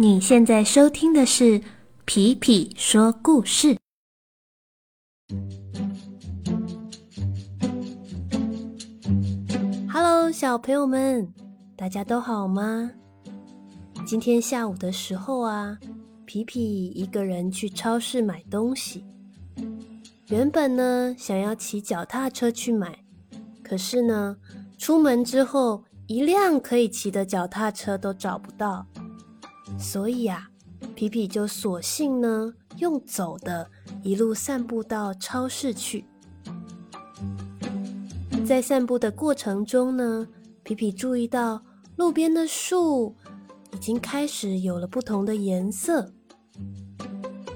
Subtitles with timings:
[0.00, 1.60] 你现在收听的是
[2.04, 3.76] 皮皮说故事。
[9.92, 11.34] Hello，小朋友们，
[11.74, 12.92] 大家都好吗？
[14.06, 15.76] 今天下午的时候啊，
[16.24, 19.04] 皮皮一个人去超市买东西。
[20.28, 22.96] 原本呢，想要骑脚踏车去买，
[23.64, 24.36] 可是呢，
[24.78, 28.86] 出门之后一辆可以骑的脚踏车都找不到。
[29.76, 30.48] 所以啊，
[30.94, 33.68] 皮皮就索性呢用走的，
[34.02, 36.04] 一路散步到超市去。
[38.46, 40.26] 在散步的过程中呢，
[40.62, 41.60] 皮皮注意到
[41.96, 43.14] 路边的树
[43.74, 46.12] 已经开始有了不同的颜色。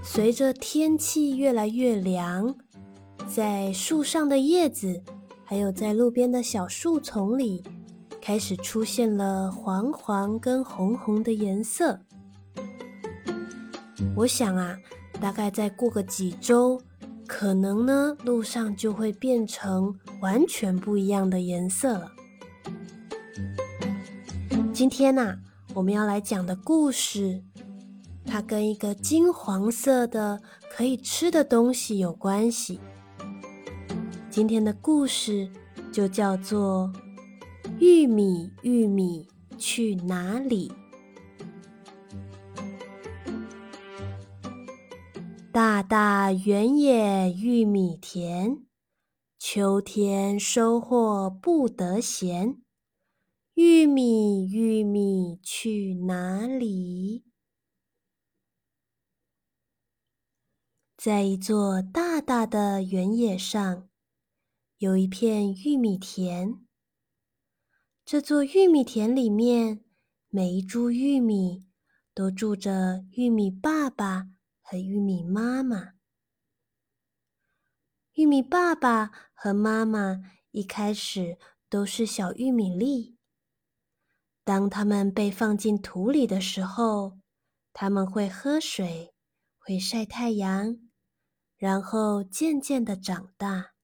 [0.03, 2.55] 随着天气越来越凉，
[3.27, 5.03] 在树上的叶子，
[5.45, 7.63] 还有在路边的小树丛里，
[8.21, 12.01] 开始出现了黄黄跟红红的颜色。
[14.15, 14.79] 我想啊，
[15.21, 16.81] 大概再过个几周，
[17.27, 22.13] 可能呢，路上就会变成完全不一样的颜色了。
[24.73, 25.39] 今天呢，
[25.75, 27.43] 我们要来讲的故事，
[28.27, 32.81] 它跟一个金黄色的可以吃的东西有关系。
[34.31, 35.49] 今天的故事
[35.93, 36.91] 就叫做
[37.79, 39.27] 《玉米，玉米
[39.59, 40.69] 去哪里》。
[45.53, 48.65] 大大原野玉米田，
[49.39, 52.63] 秋天收获不得闲。
[53.53, 57.25] 玉米玉米去哪里？
[60.97, 63.91] 在一座大大的原野上，
[64.79, 66.65] 有一片玉米田。
[68.07, 69.85] 这座玉米田里面，
[70.31, 71.67] 每一株玉米
[72.15, 74.32] 都住着玉米爸爸。
[74.63, 75.95] 和玉米妈妈，
[78.15, 83.19] 玉米爸爸和妈妈一开始都是小玉米粒。
[84.45, 87.19] 当它们被放进土里的时候，
[87.73, 89.15] 它们会喝水，
[89.59, 90.79] 会晒太阳，
[91.57, 93.75] 然后渐渐的长大，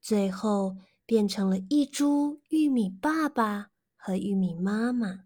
[0.00, 5.24] 最后变成了一株玉米爸爸和玉米妈妈。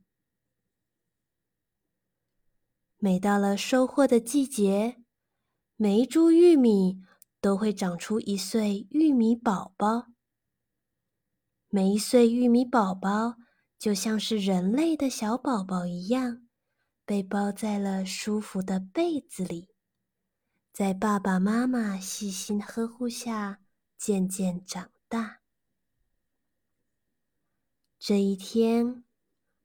[3.07, 4.97] 每到了收获的季节，
[5.77, 7.05] 每一株玉米
[7.41, 10.09] 都会长出一岁玉米宝宝。
[11.69, 13.37] 每一岁玉米宝宝
[13.79, 16.49] 就像是人类的小宝宝一样，
[17.05, 19.69] 被包在了舒服的被子里，
[20.73, 23.61] 在爸爸妈妈细心呵护下
[23.97, 25.43] 渐渐长大。
[28.01, 29.05] 这一天，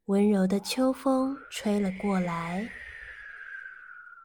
[0.06, 2.70] 温柔的秋风吹了过来。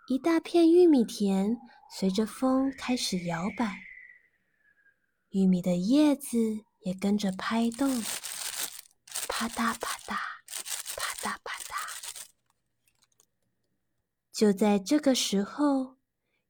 [0.09, 1.59] 一大片玉米田
[1.91, 3.81] 随着风开始摇摆，
[5.31, 6.39] 玉米的叶子
[6.79, 8.01] 也跟着拍动，
[9.27, 10.15] 啪嗒啪嗒，
[10.97, 11.75] 啪嗒啪嗒。
[14.33, 15.97] 就在这个时候，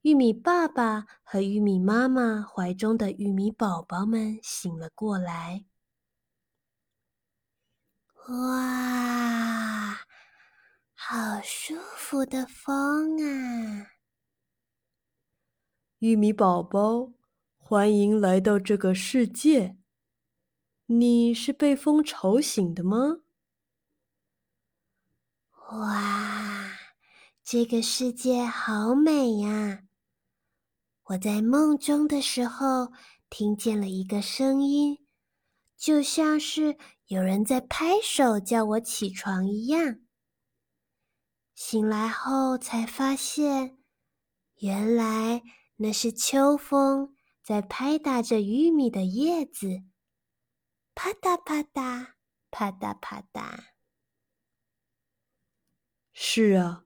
[0.03, 5.65] 玉米爸爸和玉米妈妈怀中的玉米宝宝们醒了过来。
[8.29, 9.66] 哇！
[11.09, 13.93] 好舒服的风啊！
[16.01, 17.13] 玉米宝宝，
[17.57, 19.77] 欢迎来到这个世界。
[20.87, 23.19] 你是被风吵醒的吗？
[25.71, 26.73] 哇，
[27.45, 29.85] 这个世界好美呀！
[31.05, 32.91] 我在梦中的时候
[33.31, 35.07] 听见了一个声音，
[35.77, 40.01] 就像是有人在拍手叫我起床一样。
[41.57, 43.79] 醒来后才发现，
[44.57, 45.43] 原来
[45.77, 49.83] 那是秋风在拍打着玉米的叶子，
[50.95, 52.09] 啪嗒啪嗒，
[52.51, 53.59] 啪嗒啪嗒。
[56.13, 56.85] 是啊，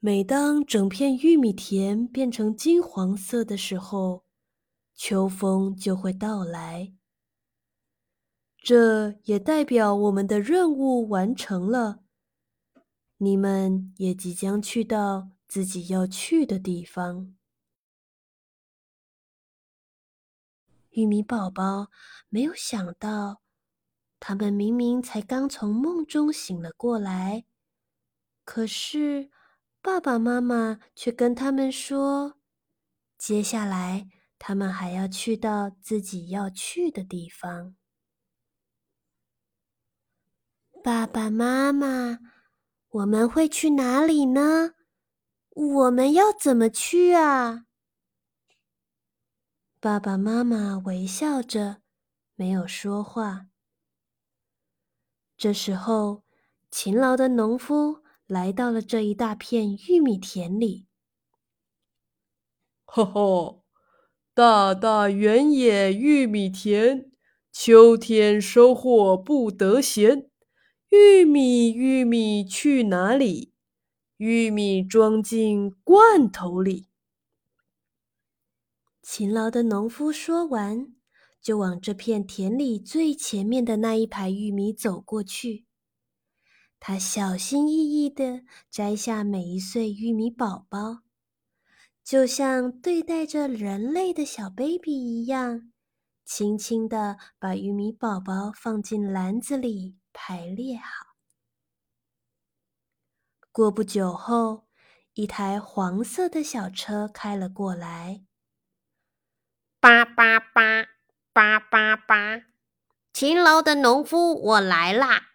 [0.00, 4.24] 每当整片玉米田变成金黄色的时候，
[4.96, 6.92] 秋风就会到来。
[8.56, 12.02] 这也代表我们的任务完成了。
[13.20, 17.34] 你们也即将去到自己要去的地方。
[20.90, 21.90] 玉米宝宝
[22.28, 23.42] 没有想到，
[24.20, 27.44] 他们明明才刚从梦中醒了过来，
[28.44, 29.30] 可是
[29.82, 32.38] 爸爸妈妈却跟他们说，
[33.16, 37.74] 接下来他们还要去到自己要去的地方。
[40.84, 42.20] 爸爸妈妈。
[42.90, 44.72] 我们会去哪里呢？
[45.50, 47.66] 我们要怎么去啊？
[49.78, 51.82] 爸爸妈妈微笑着，
[52.34, 53.48] 没有说话。
[55.36, 56.24] 这时候，
[56.70, 60.86] 勤劳的农夫来到了这一大片玉米田里。
[62.86, 63.62] 哈哈，
[64.32, 67.12] 大大原野玉米田，
[67.52, 70.27] 秋天收获不得闲。
[70.90, 73.52] 玉米，玉米去哪里？
[74.16, 76.88] 玉米装进罐头里。
[79.02, 80.94] 勤劳的农夫说完，
[81.42, 85.66] 就往这片田里最前面的那一排玉米走过去。
[86.80, 91.00] 他小心翼翼地摘下每一穗玉米宝宝，
[92.02, 95.70] 就像对待着人类的小 baby 一样，
[96.24, 99.97] 轻轻地把玉米宝宝放进篮子里。
[100.20, 101.14] 排列好。
[103.52, 104.66] 过不久后，
[105.14, 108.24] 一台黄色的小车开了过来。
[109.78, 110.88] 叭叭叭，
[111.32, 112.42] 叭叭叭！
[113.12, 115.28] 勤劳的农夫，我来啦！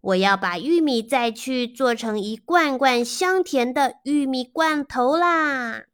[0.00, 5.86] 我要把玉米再去做成一罐罐香甜的玉米罐头啦！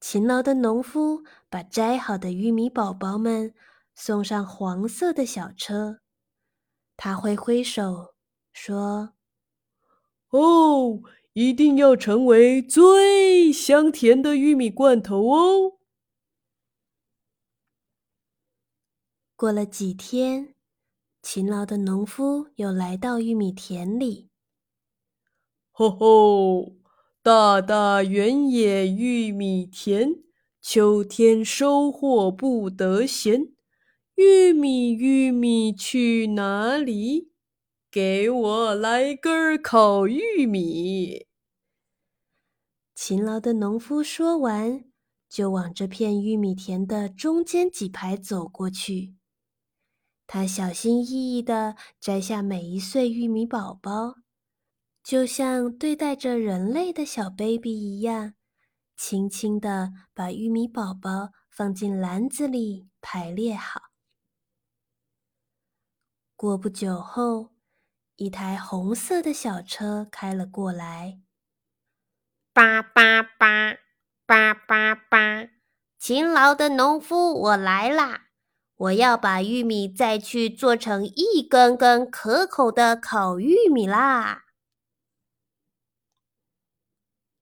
[0.00, 3.54] 勤劳的农夫把摘好的玉米宝宝们。
[4.02, 6.00] 送上黄色的小车，
[6.96, 8.14] 他挥挥手
[8.50, 9.12] 说
[10.32, 11.02] ：“哦，
[11.34, 15.80] 一定要成为最香甜的玉米罐头哦！”
[19.36, 20.54] 过了几天，
[21.20, 24.30] 勤劳的农夫又来到玉米田里。
[25.72, 26.72] 吼吼，
[27.20, 30.22] 大大原野玉米田，
[30.62, 33.52] 秋天收获不得闲。
[34.22, 37.32] 玉米，玉米去哪里？
[37.90, 41.26] 给我来根烤玉米。
[42.94, 44.84] 勤劳的农夫说完，
[45.26, 49.14] 就往这片玉米田的中间几排走过去。
[50.26, 54.16] 他小心翼翼地摘下每一穗玉米宝宝，
[55.02, 58.34] 就像对待着人类的小 baby 一样，
[58.98, 63.89] 轻轻地把玉米宝宝放进篮子里，排列好。
[66.40, 67.50] 过不久后，
[68.16, 71.20] 一台红色的小车开了过来。
[72.54, 73.76] 叭叭叭，
[74.24, 75.50] 叭叭叭！
[75.98, 78.28] 勤劳的农夫，我来啦！
[78.74, 84.44] 我要把玉米再去做成一根根可口的烤玉米啦！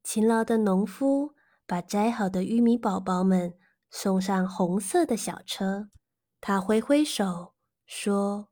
[0.02, 3.56] 勤劳的农夫把摘好的玉米宝宝们
[3.92, 5.88] 送上红色的小车，
[6.40, 7.54] 他挥挥手
[7.86, 8.48] 说。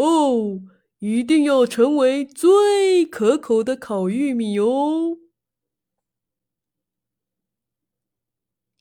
[0.00, 0.62] 哦，
[0.98, 5.18] 一定要成为最可口的烤玉米哦！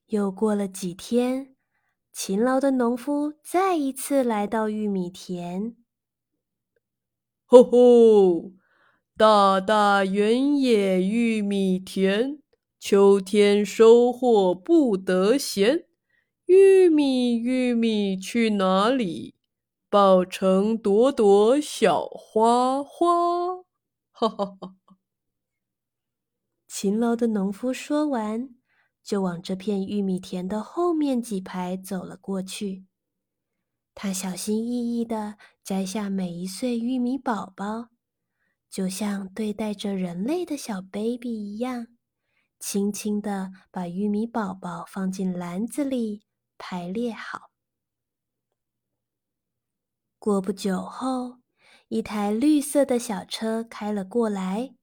[0.05, 1.55] 又过了几天，
[2.13, 5.75] 勤劳的农夫再一次来到玉米田。
[7.45, 8.53] 吼吼，
[9.17, 12.41] 大大原野玉米田，
[12.79, 15.85] 秋天收获不得闲。
[16.45, 19.35] 玉米，玉米去哪里？
[19.91, 23.63] 抱成朵朵小花花，
[24.11, 24.75] 哈哈哈！
[26.67, 28.51] 勤劳的农夫说完，
[29.01, 32.85] 就往这片玉米田的后面几排走了过去。
[33.95, 37.89] 他小心翼翼地摘下每一穗玉米宝宝，
[38.69, 41.87] 就像对待着人类的小 baby 一样，
[42.59, 46.21] 轻轻地把玉米宝宝放进篮子里，
[46.59, 47.48] 排列好。
[50.19, 51.37] 过不久后，
[51.87, 54.75] 一台绿色的小车开了过来。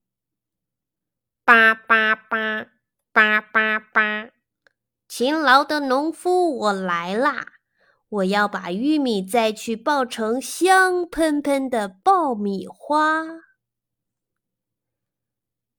[1.45, 2.65] 叭叭叭，
[3.13, 4.31] 叭叭叭！
[5.07, 7.53] 勤劳的农夫，我来啦！
[8.09, 13.23] 我要把玉米再去爆成香喷喷的爆米花。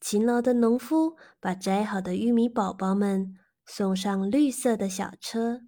[0.00, 3.36] 勤劳的农夫把摘好的玉米宝宝们
[3.66, 5.62] 送上绿色的小车，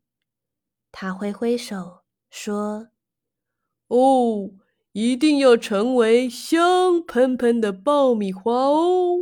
[0.93, 2.90] 他挥挥手说。
[3.91, 4.51] 哦，
[4.93, 9.17] 一定要成为香喷喷的爆米花哦！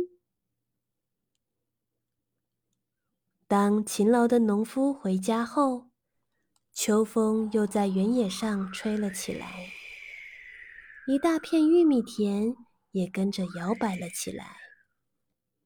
[3.47, 5.89] 当勤劳的农夫回家后，
[6.71, 9.71] 秋风又在原野上吹了起来，
[11.07, 12.55] 一大片玉米田
[12.91, 14.55] 也跟着摇摆了起来，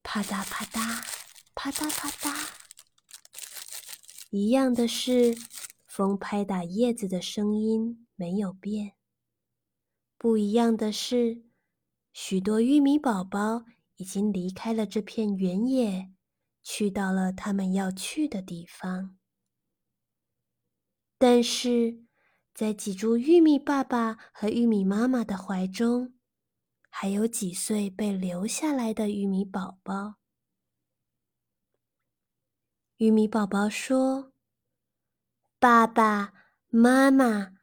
[0.01, 1.05] 啪嗒啪嗒，
[1.53, 2.50] 啪嗒啪嗒。
[4.29, 5.36] 一样的是，
[5.86, 8.02] 风拍打叶子的声音。
[8.15, 8.93] 没有变。
[10.17, 11.43] 不一样的是，
[12.13, 13.65] 许多玉米宝宝
[13.98, 16.12] 已经离开了这片原野，
[16.62, 19.17] 去到了他们要去的地方。
[21.17, 22.05] 但是，
[22.53, 26.13] 在几株玉米爸爸和玉米妈妈的怀中，
[26.89, 30.15] 还有几岁被留下来的玉米宝宝。
[32.98, 34.32] 玉米宝宝说
[35.60, 36.34] ：“爸爸
[36.70, 37.58] 妈妈，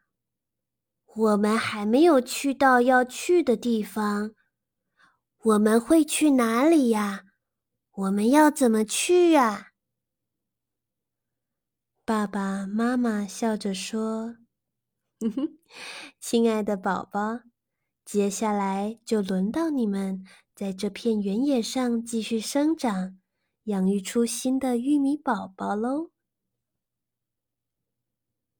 [1.15, 4.33] 我们还没有去到要去的地方。”
[5.43, 7.23] 我们会去哪里呀？
[7.93, 9.71] 我们要怎么去呀？
[12.05, 14.37] 爸爸妈妈笑着说
[16.21, 17.39] ：“亲爱的宝宝，
[18.05, 23.19] 接下来就轮到你们在这片原野上继续生长，
[23.63, 26.11] 养育出新的玉米宝宝喽。”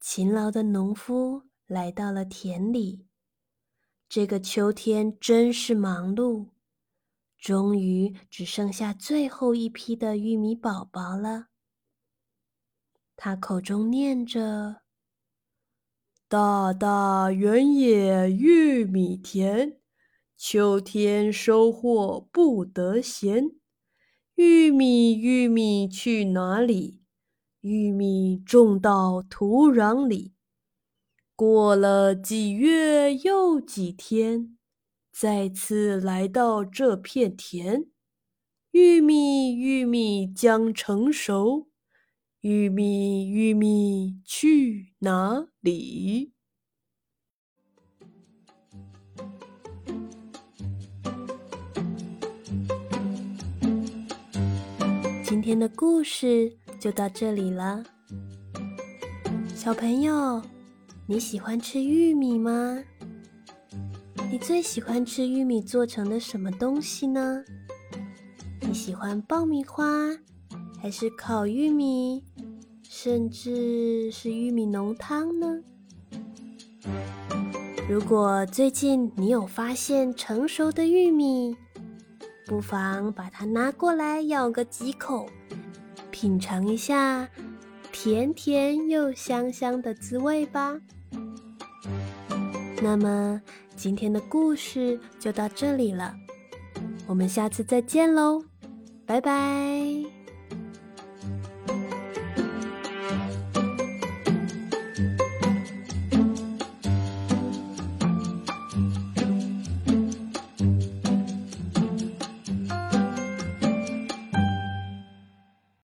[0.01, 3.06] 勤劳的农夫来到了田里，
[4.10, 6.50] 这个秋天真是忙碌。
[7.38, 11.46] 终于只剩下最后一批的玉米宝宝了。
[13.16, 14.82] 他口中念着
[16.28, 19.80] ：“大大原野玉米田，
[20.36, 23.50] 秋天收获不得闲。
[24.36, 27.01] 玉米玉米去哪里？
[27.62, 30.34] 玉米种到土壤里。
[31.42, 34.56] 过了几月又几天。”
[35.12, 37.88] 再次来到这片田，
[38.70, 41.68] 玉米玉米将成熟，
[42.42, 46.32] 玉米玉米去哪里？
[55.24, 57.84] 今天的故事就到这里了，
[59.56, 60.40] 小朋友，
[61.12, 62.82] 你喜欢吃玉米吗？
[64.32, 67.44] 你最喜欢吃玉米做成的什么东西呢？
[68.62, 69.84] 你喜欢爆米花，
[70.82, 72.24] 还是烤玉米，
[72.82, 75.62] 甚至是玉米浓汤呢？
[77.89, 81.58] 如果最近你有发现成熟的玉米，
[82.46, 85.27] 不妨把它拿过来咬个几口，
[86.10, 87.27] 品尝一下
[87.91, 90.80] 甜甜又香香的滋味吧。
[92.82, 93.42] 那么。
[93.74, 96.14] 今天的故事就到这里了，
[97.08, 98.44] 我们下次再见喽，
[99.08, 100.21] 拜拜。